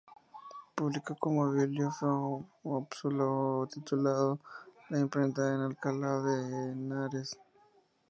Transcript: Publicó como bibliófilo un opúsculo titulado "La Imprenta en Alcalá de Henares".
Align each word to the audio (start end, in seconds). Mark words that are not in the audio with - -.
Publicó 0.73 1.15
como 1.15 1.51
bibliófilo 1.51 2.45
un 2.63 2.75
opúsculo 2.75 3.69
titulado 3.71 4.39
"La 4.89 4.97
Imprenta 4.99 5.47
en 5.53 5.59
Alcalá 5.61 6.19
de 6.23 6.71
Henares". 6.71 7.37